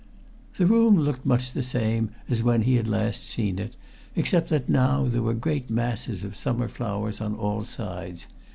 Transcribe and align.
The 0.57 0.65
room 0.65 0.97
looked 0.99 1.27
much 1.27 1.51
the 1.51 1.61
same 1.61 2.09
as 2.27 2.41
when 2.41 2.63
he 2.63 2.77
had 2.77 2.87
last 2.87 3.29
seen 3.29 3.59
it, 3.59 3.75
except 4.15 4.49
that 4.49 4.67
now 4.67 5.05
there 5.05 5.21
were 5.21 5.35
great 5.35 5.69
masses 5.69 6.23
of 6.23 6.35
summer 6.35 6.67
flowers 6.67 7.21
on 7.21 7.35
all 7.35 7.63
sides. 7.65 8.25